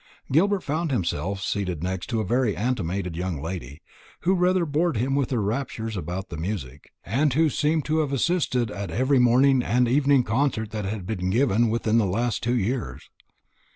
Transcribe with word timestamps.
Gilbert 0.31 0.63
found 0.63 0.89
himself 0.91 1.43
seated 1.43 1.83
next 1.83 2.11
a 2.11 2.23
very 2.23 2.57
animated 2.57 3.15
young 3.15 3.39
lady, 3.39 3.83
who 4.21 4.33
rather 4.33 4.65
bored 4.65 4.97
him 4.97 5.13
with 5.13 5.29
her 5.29 5.39
raptures 5.43 5.95
about 5.95 6.29
the 6.29 6.37
music, 6.37 6.91
and 7.05 7.33
who 7.35 7.51
seemed 7.51 7.85
to 7.85 7.99
have 7.99 8.11
assisted 8.11 8.71
at 8.71 8.89
every 8.89 9.19
morning 9.19 9.61
and 9.61 9.87
evening 9.87 10.23
concert 10.23 10.71
that 10.71 10.85
had 10.85 11.05
been 11.05 11.29
given 11.29 11.69
within 11.69 11.99
the 11.99 12.07
last 12.07 12.41
two 12.41 12.57
years. 12.57 13.11